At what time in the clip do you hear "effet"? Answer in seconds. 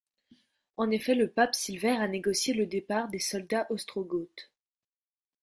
0.89-1.13